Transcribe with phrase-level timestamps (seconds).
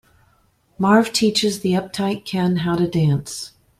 [0.79, 3.51] Marv teaches the uptight Ken how to dance.